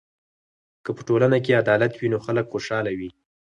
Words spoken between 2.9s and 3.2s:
وي.